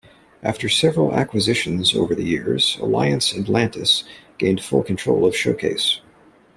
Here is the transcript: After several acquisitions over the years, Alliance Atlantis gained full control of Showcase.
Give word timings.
After 0.41 0.67
several 0.67 1.13
acquisitions 1.13 1.93
over 1.93 2.15
the 2.15 2.23
years, 2.25 2.75
Alliance 2.81 3.35
Atlantis 3.35 4.03
gained 4.39 4.63
full 4.63 4.81
control 4.81 5.27
of 5.27 5.37
Showcase. 5.37 6.01